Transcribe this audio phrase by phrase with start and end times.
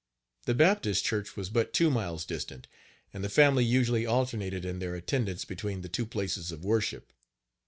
[0.47, 2.67] The Baptist church was but two miles distant,
[3.13, 7.13] and the family usually alternated in their attendance between the two places of worship.